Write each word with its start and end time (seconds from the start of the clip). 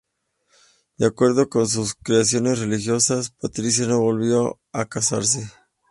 De 0.97 1.05
acuerdo 1.05 1.47
con 1.47 1.67
sus 1.67 1.93
creencias 1.93 2.57
religiosas, 2.57 3.29
Patricia 3.39 3.85
no 3.85 3.99
volvió 3.99 4.59
a 4.71 4.85
casarse. 4.87 5.51